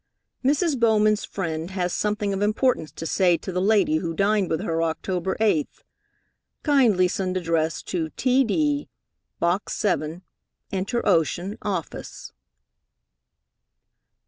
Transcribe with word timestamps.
Mrs. 0.43 0.79
Bowman's 0.79 1.23
friend 1.25 1.69
has 1.69 1.93
something 1.93 2.33
of 2.33 2.41
importance 2.41 2.91
to 2.93 3.05
say 3.05 3.37
to 3.37 3.51
the 3.51 3.61
lady 3.61 3.97
who 3.97 4.15
dined 4.15 4.49
with 4.49 4.61
her 4.61 4.81
October 4.81 5.37
8th. 5.39 5.83
Kindly 6.63 7.07
send 7.07 7.37
address 7.37 7.83
to 7.83 8.09
T.D., 8.17 8.89
Box 9.39 9.75
7 9.75 10.23
Inter 10.71 11.03
Ocean 11.05 11.55
office. 11.61 12.31